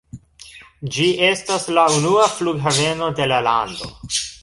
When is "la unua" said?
1.79-2.27